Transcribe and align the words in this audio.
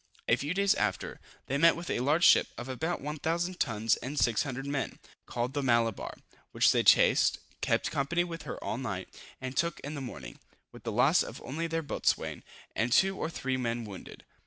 A 0.27 0.35
few 0.35 0.55
days 0.55 0.73
after, 0.73 1.19
they 1.45 1.59
met 1.59 1.75
with 1.75 1.91
a 1.91 1.99
large 1.99 2.23
ship 2.23 2.47
of 2.57 2.67
about 2.67 3.01
1000 3.01 3.59
tons 3.59 3.97
and 3.97 4.17
600 4.17 4.65
men, 4.65 4.97
called 5.27 5.53
the 5.53 5.61
Malabar, 5.61 6.17
which 6.53 6.71
they 6.71 6.81
chased, 6.81 7.37
kept 7.61 7.91
company 7.91 8.23
with 8.23 8.41
her 8.41 8.57
all 8.63 8.79
night, 8.79 9.09
and 9.39 9.55
took 9.55 9.79
in 9.81 9.93
the 9.93 10.01
morning, 10.01 10.39
with 10.71 10.85
the 10.85 10.91
loss 10.91 11.21
of 11.21 11.39
only 11.43 11.67
their 11.67 11.83
boatswain, 11.83 12.43
and 12.75 12.91
two 12.91 13.15
or 13.15 13.29
three 13.29 13.57
men 13.57 13.85
wounded. 13.85 14.25